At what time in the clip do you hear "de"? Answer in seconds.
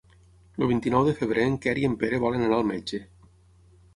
1.09-1.13